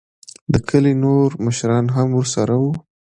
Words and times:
دکلي 0.53 0.93
نوور 1.01 1.29
مشران 1.45 1.85
هم 1.95 2.07
ورسره 2.13 2.55
وو. 2.61 2.71